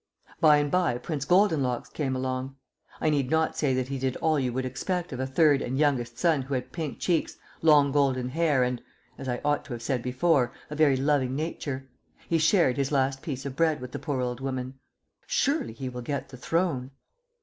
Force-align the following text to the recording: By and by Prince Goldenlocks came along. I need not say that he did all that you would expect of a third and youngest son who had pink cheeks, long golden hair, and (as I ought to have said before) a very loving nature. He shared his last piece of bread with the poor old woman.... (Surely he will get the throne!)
By 0.39 0.57
and 0.57 0.71
by 0.71 0.97
Prince 0.97 1.25
Goldenlocks 1.25 1.89
came 1.89 2.15
along. 2.15 2.55
I 2.99 3.11
need 3.11 3.29
not 3.29 3.55
say 3.55 3.75
that 3.75 3.89
he 3.89 3.99
did 3.99 4.15
all 4.15 4.33
that 4.33 4.41
you 4.41 4.51
would 4.51 4.65
expect 4.65 5.13
of 5.13 5.19
a 5.19 5.27
third 5.27 5.61
and 5.61 5.77
youngest 5.77 6.17
son 6.17 6.41
who 6.41 6.55
had 6.55 6.71
pink 6.71 6.97
cheeks, 6.97 7.37
long 7.61 7.91
golden 7.91 8.29
hair, 8.29 8.63
and 8.63 8.81
(as 9.19 9.27
I 9.29 9.39
ought 9.45 9.63
to 9.65 9.73
have 9.73 9.81
said 9.83 10.01
before) 10.01 10.51
a 10.71 10.75
very 10.75 10.97
loving 10.97 11.35
nature. 11.35 11.87
He 12.27 12.39
shared 12.39 12.77
his 12.77 12.91
last 12.91 13.21
piece 13.21 13.45
of 13.45 13.55
bread 13.55 13.79
with 13.79 13.91
the 13.91 13.99
poor 13.99 14.21
old 14.21 14.39
woman.... 14.39 14.79
(Surely 15.27 15.73
he 15.73 15.87
will 15.87 16.01
get 16.01 16.29
the 16.29 16.35
throne!) 16.37 16.89